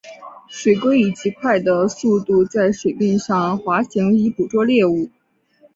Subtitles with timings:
[0.47, 5.11] 水黾以极快的速度在水面上滑行以捕捉猎物。